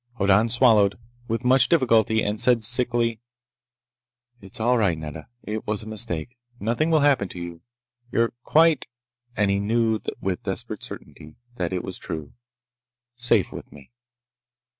[0.17, 0.97] Hoddan swallowed,
[1.27, 3.19] with much difficulty, and said sickly:
[4.41, 5.27] "It's all right, Nedda.
[5.43, 6.39] It was a mistake.
[6.59, 7.61] Nothing will happen to you.
[8.11, 13.91] You're quite"—and he knew with desperate certainty that it was true—"safe with me!"